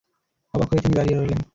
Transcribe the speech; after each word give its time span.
অবাক 0.53 0.67
হয়ে 0.71 0.83
তিনি 0.83 0.95
দাঁড়িয়ে 0.95 1.17
রইলেন। 1.17 1.39